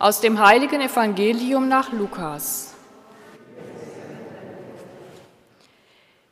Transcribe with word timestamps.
Aus 0.00 0.22
dem 0.22 0.40
heiligen 0.40 0.80
Evangelium 0.80 1.68
nach 1.68 1.92
Lukas. 1.92 2.72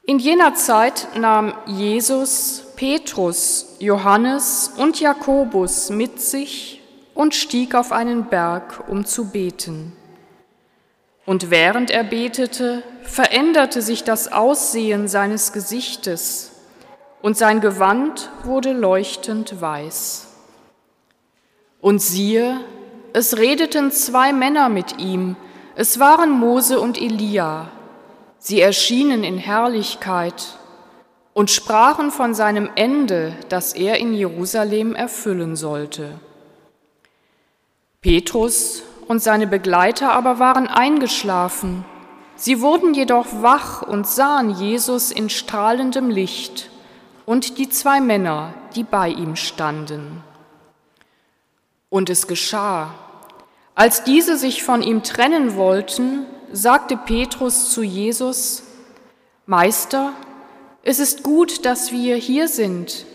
In 0.05 0.19
jener 0.19 0.55
Zeit 0.55 1.07
nahm 1.19 1.53
Jesus 1.67 2.65
Petrus, 2.77 3.77
Johannes 3.79 4.73
und 4.79 4.99
Jakobus 5.01 5.91
mit 5.91 6.19
sich 6.19 6.81
und 7.15 7.35
stieg 7.35 7.75
auf 7.75 7.93
einen 7.93 8.31
Berg, 8.31 8.89
um 8.89 9.05
zu 9.05 9.31
beten. 9.31 9.95
Und 11.27 11.51
während 11.51 11.91
er 11.91 12.05
betete, 12.05 12.83
veränderte 13.03 13.83
sich 13.83 14.03
das 14.03 14.33
Aussehen 14.33 15.09
seines 15.09 15.53
Gesichtes, 15.53 16.53
und 17.21 17.37
sein 17.37 17.61
Gewand 17.61 18.31
wurde 18.45 18.73
leuchtend 18.73 19.61
weiß. 19.61 20.27
Und 21.83 22.01
siehe, 22.01 22.61
es 23.19 23.37
redeten 23.37 23.91
zwei 23.91 24.33
Männer 24.33 24.69
mit 24.69 24.99
ihm, 24.99 25.35
es 25.75 25.99
waren 25.99 26.31
Mose 26.31 26.79
und 26.79 26.97
Elia. 27.03 27.67
Sie 28.39 28.61
erschienen 28.61 29.25
in 29.25 29.39
Herrlichkeit 29.39 30.57
und 31.35 31.51
sprachen 31.51 32.13
von 32.13 32.33
seinem 32.33 32.71
Ende, 32.77 33.35
das 33.49 33.73
er 33.73 33.99
in 33.99 34.15
Jerusalem 34.15 34.95
erfüllen 34.95 35.57
sollte. 35.57 36.21
Petrus 38.03 38.85
und 39.09 39.21
seine 39.21 39.49
Begleiter 39.49 40.13
aber 40.13 40.39
waren 40.39 40.69
eingeschlafen. 40.69 41.85
Sie 42.37 42.61
wurden 42.61 42.95
jedoch 42.95 43.27
wach 43.43 43.83
und 43.83 44.07
sahen 44.07 44.51
Jesus 44.51 45.11
in 45.11 45.29
strahlendem 45.29 46.09
Licht 46.09 46.71
und 47.27 47.59
die 47.59 47.69
zwei 47.69 48.01
Männer, 48.01 48.55
die 48.77 48.85
bei 48.85 49.09
ihm 49.09 49.35
standen. 49.35 50.23
Und 51.91 52.11
es 52.11 52.29
geschah, 52.29 52.95
als 53.79 54.03
diese 54.03 54.37
sich 54.37 54.65
von 54.65 54.83
ihm 54.83 55.05
trennen 55.05 55.55
wollten, 55.55 56.27
sagte 56.51 56.97
Petrus 56.97 57.71
zu 57.71 57.85
Jesus, 57.85 58.65
Meister, 59.47 60.15
es 60.83 60.99
ist 60.99 61.23
gut, 61.23 61.65
dass 61.65 61.93
wir 61.93 62.17
hier 62.17 62.49
sind. 62.49 63.07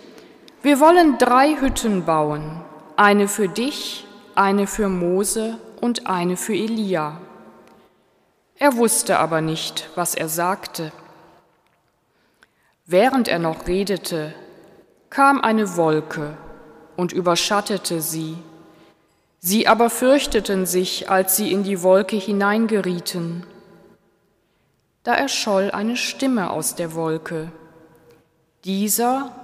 Wir 0.61 0.79
wollen 0.79 1.17
drei 1.17 1.57
Hütten 1.59 2.05
bauen, 2.05 2.61
eine 2.95 3.27
für 3.27 3.49
dich, 3.49 4.07
eine 4.35 4.65
für 4.65 4.87
Mose 4.87 5.57
und 5.81 6.07
eine 6.07 6.37
für 6.37 6.53
Elia. 6.53 7.19
Er 8.55 8.77
wusste 8.77 9.19
aber 9.19 9.41
nicht, 9.41 9.89
was 9.95 10.15
er 10.15 10.29
sagte. 10.29 10.93
Während 12.85 13.27
er 13.27 13.39
noch 13.39 13.67
redete, 13.67 14.33
kam 15.09 15.41
eine 15.41 15.75
Wolke 15.75 16.37
und 16.95 17.11
überschattete 17.11 17.99
sie. 17.99 18.37
Sie 19.45 19.67
aber 19.67 19.89
fürchteten 19.89 20.65
sich, 20.65 21.09
als 21.09 21.35
sie 21.35 21.51
in 21.51 21.63
die 21.63 21.83
Wolke 21.83 22.15
hineingerieten. 22.15 23.45
Da 25.03 25.15
erscholl 25.15 25.69
eine 25.69 25.97
Stimme 25.97 26.49
aus 26.49 26.75
der 26.75 26.93
Wolke. 26.95 27.51
Dieser 28.63 29.35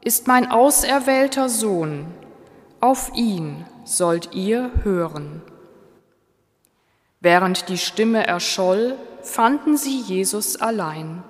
ist 0.00 0.28
mein 0.28 0.48
auserwählter 0.48 1.48
Sohn, 1.48 2.06
auf 2.78 3.10
ihn 3.16 3.66
sollt 3.82 4.32
ihr 4.32 4.70
hören. 4.84 5.42
Während 7.18 7.68
die 7.68 7.78
Stimme 7.78 8.24
erscholl, 8.28 8.94
fanden 9.22 9.76
sie 9.76 10.00
Jesus 10.02 10.54
allein. 10.54 11.24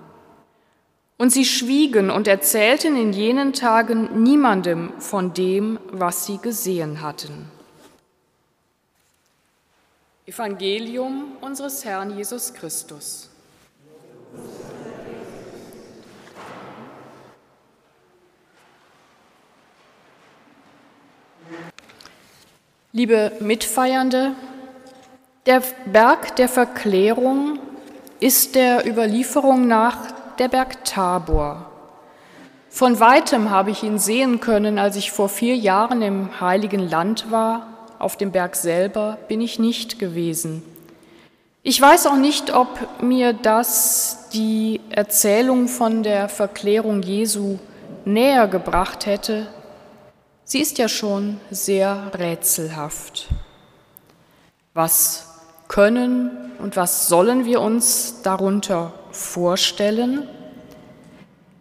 Und 1.16 1.32
sie 1.32 1.46
schwiegen 1.46 2.10
und 2.10 2.28
erzählten 2.28 2.94
in 2.94 3.14
jenen 3.14 3.54
Tagen 3.54 4.22
niemandem 4.22 4.92
von 4.98 5.32
dem, 5.32 5.78
was 5.90 6.26
sie 6.26 6.36
gesehen 6.36 7.00
hatten. 7.00 7.50
Evangelium 10.28 11.38
unseres 11.40 11.86
Herrn 11.86 12.14
Jesus 12.14 12.52
Christus. 12.52 13.30
Liebe 22.92 23.32
Mitfeiernde, 23.40 24.32
der 25.46 25.62
Berg 25.86 26.36
der 26.36 26.50
Verklärung 26.50 27.58
ist 28.20 28.54
der 28.54 28.86
Überlieferung 28.86 29.66
nach 29.66 30.12
der 30.36 30.48
Berg 30.48 30.84
Tabor. 30.84 31.72
Von 32.68 33.00
weitem 33.00 33.48
habe 33.48 33.70
ich 33.70 33.82
ihn 33.82 33.98
sehen 33.98 34.40
können, 34.40 34.78
als 34.78 34.96
ich 34.96 35.10
vor 35.10 35.30
vier 35.30 35.56
Jahren 35.56 36.02
im 36.02 36.38
Heiligen 36.38 36.86
Land 36.86 37.30
war 37.30 37.77
auf 37.98 38.16
dem 38.16 38.32
Berg 38.32 38.56
selber 38.56 39.18
bin 39.28 39.40
ich 39.40 39.58
nicht 39.58 39.98
gewesen. 39.98 40.62
Ich 41.62 41.80
weiß 41.80 42.06
auch 42.06 42.16
nicht, 42.16 42.54
ob 42.54 43.02
mir 43.02 43.32
das 43.32 44.28
die 44.32 44.80
Erzählung 44.90 45.68
von 45.68 46.02
der 46.02 46.28
Verklärung 46.28 47.02
Jesu 47.02 47.58
näher 48.04 48.48
gebracht 48.48 49.06
hätte. 49.06 49.48
Sie 50.44 50.60
ist 50.60 50.78
ja 50.78 50.88
schon 50.88 51.40
sehr 51.50 52.10
rätselhaft. 52.14 53.28
Was 54.72 55.28
können 55.66 56.52
und 56.58 56.76
was 56.76 57.08
sollen 57.08 57.44
wir 57.44 57.60
uns 57.60 58.22
darunter 58.22 58.94
vorstellen? 59.10 60.26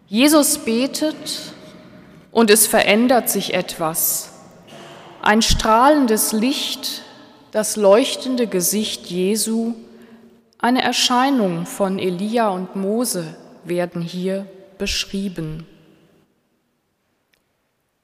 Jesus 0.06 0.58
betet 0.58 1.52
und 2.30 2.50
es 2.50 2.66
verändert 2.66 3.28
sich 3.28 3.52
etwas. 3.52 4.30
Ein 5.20 5.42
strahlendes 5.42 6.32
Licht, 6.32 7.02
das 7.50 7.76
leuchtende 7.76 8.46
Gesicht 8.46 9.06
Jesu, 9.06 9.74
eine 10.58 10.82
Erscheinung 10.82 11.66
von 11.66 11.98
Elia 11.98 12.48
und 12.48 12.76
Mose 12.76 13.36
werden 13.64 14.00
hier 14.02 14.46
beschrieben. 14.78 15.66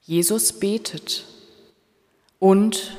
Jesus 0.03 0.53
betet 0.53 1.25
und 2.39 2.97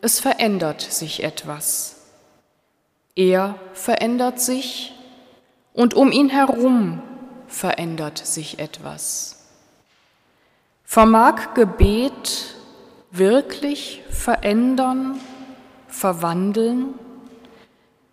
es 0.00 0.18
verändert 0.18 0.80
sich 0.80 1.22
etwas. 1.22 1.96
Er 3.14 3.54
verändert 3.74 4.40
sich 4.40 4.92
und 5.72 5.94
um 5.94 6.10
ihn 6.10 6.30
herum 6.30 7.02
verändert 7.46 8.18
sich 8.18 8.58
etwas. 8.58 9.46
Vermag 10.84 11.54
Gebet 11.54 12.54
wirklich 13.12 14.02
verändern, 14.10 15.20
verwandeln? 15.86 16.94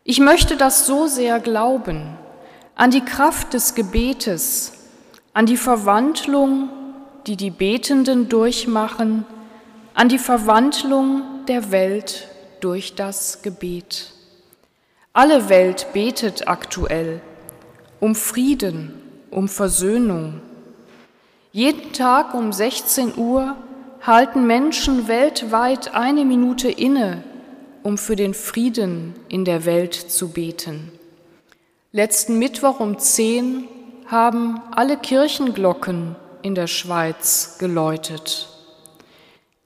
Ich 0.04 0.20
möchte 0.20 0.58
das 0.58 0.86
so 0.86 1.08
sehr 1.08 1.40
glauben, 1.40 2.18
an 2.76 2.92
die 2.92 3.04
Kraft 3.04 3.54
des 3.54 3.76
Gebetes, 3.76 4.74
an 5.34 5.46
die 5.46 5.58
Verwandlung, 5.58 6.70
die 7.28 7.38
die 7.38 7.52
Betenden 7.52 8.30
durchmachen, 8.30 9.26
an 9.94 10.10
die 10.10 10.20
Verwandlung 10.20 11.24
der 11.48 11.72
Welt 11.72 12.28
durch 12.60 12.96
das 12.96 13.42
Gebet. 13.42 14.12
Alle 15.14 15.50
Welt 15.50 15.88
betet 15.94 16.48
aktuell 16.48 17.22
um 18.00 18.16
Frieden, 18.16 18.94
um 19.32 19.48
Versöhnung. 19.48 20.42
Jeden 21.52 21.92
Tag 21.94 22.34
um 22.34 22.54
16 22.54 23.18
Uhr 23.18 23.56
halten 24.02 24.48
Menschen 24.48 25.08
weltweit 25.08 25.94
eine 25.94 26.26
Minute 26.26 26.70
inne, 26.70 27.24
um 27.84 27.98
für 27.98 28.16
den 28.16 28.34
Frieden 28.34 29.14
in 29.28 29.46
der 29.46 29.66
Welt 29.66 29.94
zu 29.94 30.30
beten. 30.30 30.92
Letzten 31.92 32.40
Mittwoch 32.40 32.80
um 32.80 33.00
zehn 33.00 33.68
haben 34.08 34.62
alle 34.72 34.98
Kirchenglocken 34.98 36.16
in 36.42 36.56
der 36.56 36.68
Schweiz 36.68 37.58
geläutet. 37.60 38.48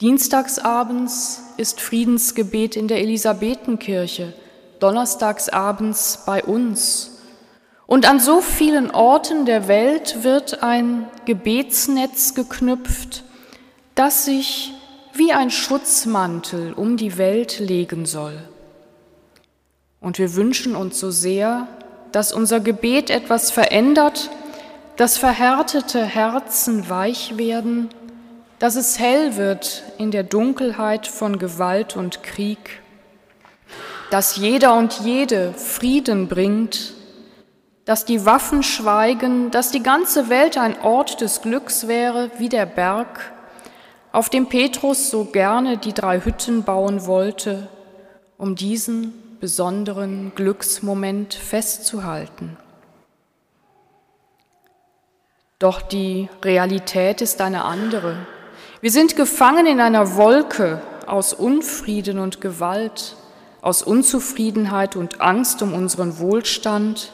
Dienstagsabends 0.02 1.42
ist 1.58 1.80
Friedensgebet 1.80 2.76
in 2.76 2.88
der 2.88 3.00
Elisabethenkirche, 3.00 4.34
donnerstagsabends 4.80 6.24
bei 6.26 6.44
uns. 6.44 7.22
Und 7.86 8.10
an 8.10 8.20
so 8.20 8.42
vielen 8.42 8.92
Orten 8.92 9.46
der 9.46 9.68
Welt 9.68 10.24
wird 10.24 10.64
ein 10.64 11.08
Gebetsnetz 11.26 12.34
geknüpft, 12.34 13.24
das 13.96 14.26
sich 14.26 14.74
wie 15.14 15.32
ein 15.32 15.52
Schutzmantel 15.52 16.74
um 16.74 16.98
die 16.98 17.18
Welt 17.18 17.60
legen 17.60 18.06
soll. 18.06 18.38
Und 20.00 20.18
wir 20.18 20.36
wünschen 20.36 20.76
uns 20.76 21.00
so 21.00 21.12
sehr, 21.12 21.68
dass 22.12 22.34
unser 22.34 22.60
Gebet 22.60 23.10
etwas 23.10 23.52
verändert, 23.52 24.30
dass 24.98 25.18
verhärtete 25.18 26.04
Herzen 26.04 26.90
weich 26.90 27.38
werden, 27.38 27.90
dass 28.60 28.76
es 28.76 29.00
hell 29.00 29.36
wird 29.36 29.84
in 29.98 30.12
der 30.12 30.24
Dunkelheit 30.24 31.08
von 31.08 31.40
Gewalt 31.40 31.96
und 31.96 32.24
Krieg, 32.24 32.82
dass 34.12 34.38
jeder 34.38 34.76
und 34.76 35.00
jede 35.00 35.54
Frieden 35.54 36.28
bringt, 36.28 36.94
dass 37.86 38.06
die 38.06 38.26
Waffen 38.26 38.64
schweigen, 38.64 39.52
dass 39.52 39.72
die 39.72 39.84
ganze 39.84 40.30
Welt 40.30 40.58
ein 40.58 40.80
Ort 40.82 41.22
des 41.22 41.42
Glücks 41.42 41.88
wäre 41.88 42.32
wie 42.38 42.50
der 42.50 42.66
Berg, 42.66 43.34
auf 44.14 44.30
dem 44.30 44.48
Petrus 44.48 45.10
so 45.10 45.26
gerne 45.26 45.78
die 45.78 45.92
drei 45.92 46.22
Hütten 46.22 46.64
bauen 46.64 47.06
wollte 47.06 47.68
um 48.38 48.56
diesen 48.56 49.38
besonderen 49.40 50.34
Glücksmoment 50.36 51.34
festzuhalten. 51.34 52.58
Doch 55.60 55.82
die 55.82 56.30
Realität 56.44 57.22
ist 57.22 57.42
eine 57.42 57.64
andere. 57.64 58.18
Wir 58.82 58.92
sind 58.92 59.16
gefangen 59.16 59.66
in 59.66 59.80
einer 59.80 60.16
Wolke 60.16 60.82
aus 61.08 61.34
Unfrieden 61.34 62.20
und 62.20 62.42
Gewalt, 62.42 63.16
aus 63.62 63.82
Unzufriedenheit 63.82 64.96
und 64.96 65.22
Angst 65.22 65.62
um 65.62 65.74
unseren 65.74 66.20
Wohlstand. 66.20 67.14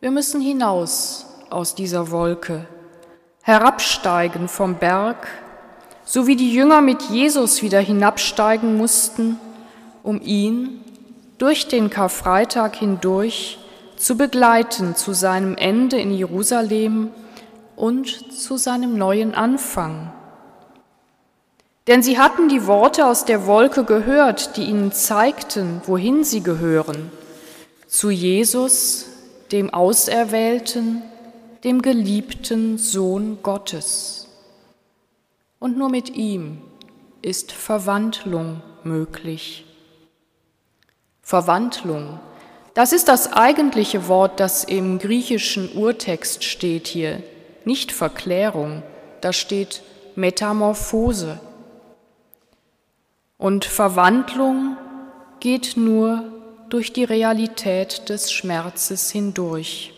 Wir 0.00 0.12
müssen 0.12 0.40
hinaus 0.40 1.26
aus 1.50 1.74
dieser 1.74 2.10
Wolke, 2.12 2.66
herabsteigen 3.42 4.48
vom 4.48 4.76
Berg, 4.76 5.26
so 6.04 6.26
wie 6.26 6.36
die 6.36 6.52
Jünger 6.52 6.80
mit 6.80 7.02
Jesus 7.02 7.62
wieder 7.62 7.80
hinabsteigen 7.80 8.76
mussten, 8.76 9.38
um 10.02 10.20
ihn 10.20 10.80
durch 11.38 11.68
den 11.68 11.90
Karfreitag 11.90 12.76
hindurch 12.76 13.58
zu 13.96 14.16
begleiten 14.16 14.96
zu 14.96 15.12
seinem 15.12 15.56
Ende 15.56 16.00
in 16.00 16.12
Jerusalem 16.12 17.10
und 17.76 18.32
zu 18.32 18.56
seinem 18.56 18.98
neuen 18.98 19.34
Anfang. 19.34 20.12
Denn 21.86 22.02
sie 22.02 22.18
hatten 22.18 22.48
die 22.48 22.66
Worte 22.66 23.06
aus 23.06 23.24
der 23.24 23.46
Wolke 23.46 23.84
gehört, 23.84 24.56
die 24.56 24.64
ihnen 24.64 24.92
zeigten, 24.92 25.82
wohin 25.86 26.22
sie 26.24 26.42
gehören, 26.42 27.10
zu 27.88 28.10
Jesus, 28.10 29.06
dem 29.50 29.72
Auserwählten, 29.74 31.02
dem 31.64 31.82
geliebten 31.82 32.78
Sohn 32.78 33.38
Gottes. 33.42 34.21
Und 35.62 35.78
nur 35.78 35.90
mit 35.90 36.16
ihm 36.16 36.60
ist 37.22 37.52
Verwandlung 37.52 38.62
möglich. 38.82 39.64
Verwandlung, 41.22 42.18
das 42.74 42.92
ist 42.92 43.06
das 43.06 43.32
eigentliche 43.32 44.08
Wort, 44.08 44.40
das 44.40 44.64
im 44.64 44.98
griechischen 44.98 45.70
Urtext 45.76 46.42
steht 46.42 46.88
hier, 46.88 47.22
nicht 47.64 47.92
Verklärung, 47.92 48.82
da 49.20 49.32
steht 49.32 49.84
Metamorphose. 50.16 51.38
Und 53.38 53.64
Verwandlung 53.64 54.76
geht 55.38 55.76
nur 55.76 56.24
durch 56.70 56.92
die 56.92 57.04
Realität 57.04 58.08
des 58.08 58.32
Schmerzes 58.32 59.12
hindurch. 59.12 59.94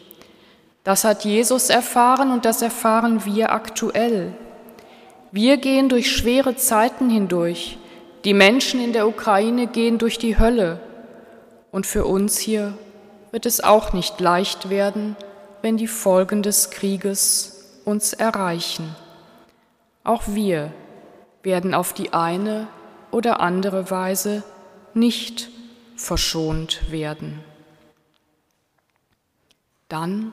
Das 0.85 1.05
hat 1.05 1.25
Jesus 1.25 1.71
erfahren 1.71 2.33
und 2.33 2.45
das 2.45 2.61
erfahren 2.61 3.25
wir 3.25 3.51
aktuell. 3.51 4.37
Wir 5.37 5.57
gehen 5.57 5.89
durch 5.89 6.13
schwere 6.13 6.55
Zeiten 6.55 7.11
hindurch. 7.11 7.77
Die 8.23 8.35
Menschen 8.35 8.79
in 8.81 8.93
der 8.93 9.09
Ukraine 9.09 9.67
gehen 9.67 9.99
durch 9.99 10.17
die 10.17 10.39
Hölle. 10.39 10.79
Und 11.73 11.89
für 11.89 12.05
uns 12.05 12.39
hier 12.39 12.79
wird 13.33 13.45
es 13.45 13.61
auch 13.61 13.93
nicht 13.93 14.21
leicht 14.21 14.71
werden, 14.71 15.17
wenn 15.61 15.77
die 15.77 15.89
Folgen 15.89 16.45
des 16.45 16.71
Krieges 16.71 17.81
uns 17.85 18.13
erreichen. 18.13 18.95
Auch 20.05 20.23
wir 20.27 20.71
werden 21.43 21.75
auf 21.75 21.95
die 21.95 22.13
eine 22.13 22.69
oder 23.11 23.41
andere 23.41 23.91
Weise 23.91 24.45
nicht 24.95 25.51
verschont 25.97 26.93
werden. 26.93 27.41
Dann 29.89 30.33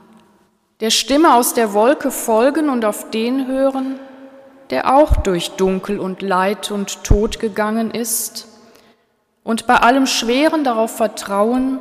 der 0.79 0.91
Stimme 0.91 1.33
aus 1.33 1.55
der 1.55 1.73
Wolke 1.73 2.11
folgen 2.11 2.69
und 2.69 2.85
auf 2.85 3.09
den 3.09 3.47
hören, 3.47 3.99
der 4.71 4.95
auch 4.95 5.17
durch 5.17 5.51
Dunkel 5.51 5.99
und 5.99 6.21
Leid 6.21 6.71
und 6.71 7.03
Tod 7.03 7.39
gegangen 7.39 7.91
ist 7.91 8.47
und 9.43 9.67
bei 9.67 9.75
allem 9.75 10.07
Schweren 10.07 10.63
darauf 10.63 10.95
vertrauen, 10.95 11.79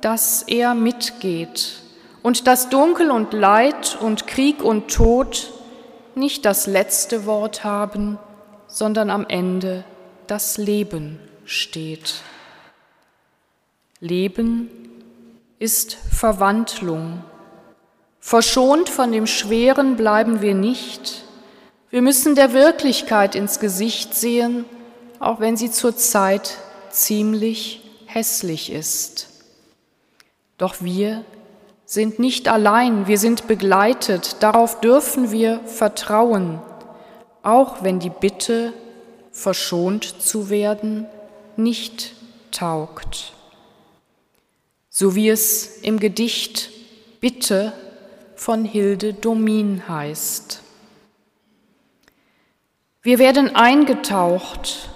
dass 0.00 0.42
er 0.42 0.74
mitgeht 0.74 1.80
und 2.22 2.46
dass 2.46 2.68
Dunkel 2.68 3.10
und 3.10 3.32
Leid 3.32 3.96
und 4.00 4.26
Krieg 4.26 4.62
und 4.62 4.92
Tod 4.92 5.52
nicht 6.16 6.44
das 6.44 6.66
letzte 6.66 7.26
Wort 7.26 7.62
haben, 7.62 8.18
sondern 8.66 9.10
am 9.10 9.26
Ende 9.28 9.84
das 10.26 10.58
Leben 10.58 11.20
steht. 11.44 12.16
Leben 14.00 14.68
ist 15.58 15.94
Verwandlung. 15.94 17.22
Verschont 18.18 18.88
von 18.88 19.12
dem 19.12 19.26
Schweren 19.26 19.96
bleiben 19.96 20.40
wir 20.40 20.54
nicht. 20.54 21.25
Wir 21.90 22.02
müssen 22.02 22.34
der 22.34 22.52
Wirklichkeit 22.52 23.34
ins 23.34 23.60
Gesicht 23.60 24.14
sehen, 24.14 24.64
auch 25.20 25.38
wenn 25.38 25.56
sie 25.56 25.70
zur 25.70 25.96
Zeit 25.96 26.58
ziemlich 26.90 27.82
hässlich 28.06 28.72
ist. 28.72 29.28
Doch 30.58 30.76
wir 30.80 31.24
sind 31.84 32.18
nicht 32.18 32.48
allein, 32.48 33.06
wir 33.06 33.18
sind 33.18 33.46
begleitet, 33.46 34.36
darauf 34.40 34.80
dürfen 34.80 35.30
wir 35.30 35.60
vertrauen, 35.60 36.60
auch 37.42 37.84
wenn 37.84 38.00
die 38.00 38.10
Bitte, 38.10 38.72
verschont 39.30 40.22
zu 40.22 40.50
werden, 40.50 41.06
nicht 41.56 42.14
taugt. 42.50 43.32
So 44.88 45.14
wie 45.14 45.28
es 45.28 45.78
im 45.82 46.00
Gedicht 46.00 46.70
Bitte 47.20 47.72
von 48.34 48.64
Hilde 48.64 49.12
Domin 49.12 49.88
heißt. 49.88 50.62
Wir 53.06 53.20
werden 53.20 53.54
eingetaucht 53.54 54.88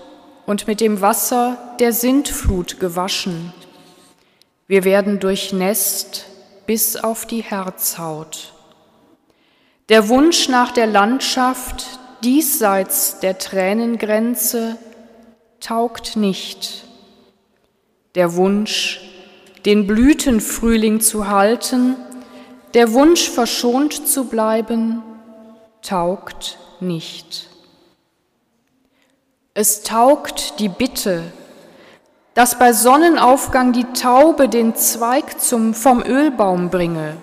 und 0.44 0.66
mit 0.66 0.80
dem 0.80 1.00
Wasser 1.00 1.76
der 1.78 1.92
Sintflut 1.92 2.80
gewaschen. 2.80 3.52
Wir 4.66 4.82
werden 4.82 5.20
durchnässt 5.20 6.26
bis 6.66 6.96
auf 6.96 7.24
die 7.24 7.44
Herzhaut. 7.44 8.52
Der 9.90 10.08
Wunsch 10.08 10.48
nach 10.48 10.72
der 10.72 10.88
Landschaft 10.88 11.86
diesseits 12.24 13.20
der 13.20 13.38
Tränengrenze 13.38 14.76
taugt 15.60 16.16
nicht. 16.16 16.82
Der 18.16 18.34
Wunsch, 18.34 19.02
den 19.64 19.86
Blütenfrühling 19.86 21.00
zu 21.00 21.28
halten, 21.28 21.94
der 22.74 22.92
Wunsch 22.92 23.30
verschont 23.30 24.08
zu 24.08 24.24
bleiben, 24.24 25.00
taugt 25.80 26.58
nicht. 26.80 27.49
Es 29.60 29.82
taugt 29.82 30.58
die 30.58 30.70
Bitte, 30.70 31.22
dass 32.32 32.58
bei 32.58 32.72
Sonnenaufgang 32.72 33.74
die 33.74 33.84
Taube 33.92 34.48
den 34.48 34.74
Zweig 34.74 35.38
zum, 35.38 35.74
vom 35.74 36.02
Ölbaum 36.02 36.70
bringe, 36.70 37.18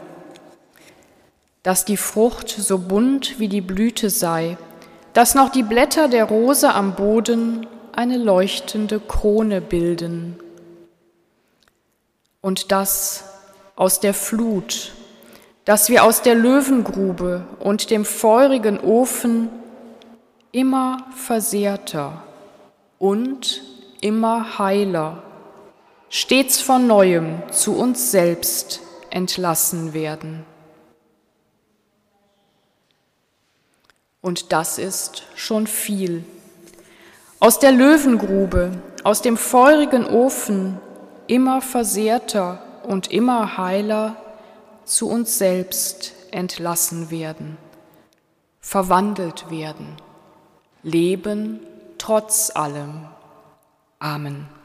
dass 1.64 1.84
die 1.84 1.98
Frucht 1.98 2.50
so 2.50 2.78
bunt 2.78 3.40
wie 3.40 3.48
die 3.48 3.62
Blüte 3.62 4.12
sei, 4.12 4.56
dass 5.14 5.34
noch 5.34 5.50
die 5.50 5.64
Blätter 5.64 6.10
der 6.10 6.26
Rose 6.26 6.72
am 6.72 6.94
Boden 6.94 7.66
eine 7.94 8.18
leuchtende 8.18 9.00
Krone 9.00 9.60
bilden 9.60 10.38
und 12.42 12.72
dass 12.72 13.24
aus 13.76 14.00
der 14.00 14.14
Flut, 14.14 14.94
dass 15.66 15.90
wir 15.90 16.04
aus 16.04 16.22
der 16.22 16.36
Löwengrube 16.36 17.48
und 17.60 17.90
dem 17.90 18.06
feurigen 18.06 18.80
Ofen 18.80 19.50
immer 20.52 21.00
versehrter 21.16 22.22
und 23.00 23.62
immer 24.02 24.58
heiler, 24.58 25.24
stets 26.10 26.62
von 26.62 26.88
neuem 26.88 27.42
zu 27.52 27.76
uns 27.76 28.12
selbst 28.12 28.82
entlassen 29.10 29.94
werden. 29.94 30.46
Und 34.22 34.52
das 34.52 34.78
ist 34.78 35.24
schon 35.36 35.68
viel. 35.68 36.26
Aus 37.40 37.60
der 37.60 37.72
Löwengrube, 37.72 38.72
aus 39.04 39.22
dem 39.22 39.38
feurigen 39.38 40.06
Ofen, 40.06 40.80
immer 41.28 41.62
versehrter 41.62 42.62
und 42.84 43.12
immer 43.12 43.58
heiler 43.58 44.16
zu 44.86 45.10
uns 45.10 45.38
selbst 45.38 46.14
entlassen 46.32 47.12
werden, 47.12 47.58
verwandelt 48.60 49.50
werden. 49.52 49.98
Leben 50.84 51.60
trotz 52.08 52.50
allem. 52.56 53.06
Amen. 54.00 54.57